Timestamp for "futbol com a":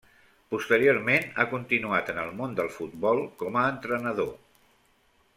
2.77-3.67